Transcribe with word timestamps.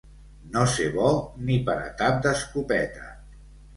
No 0.55 0.61
ser 0.75 0.87
bo 0.95 1.11
ni 1.49 1.57
per 1.67 1.77
a 1.89 1.93
tap 2.03 2.19
d'escopeta. 2.27 3.09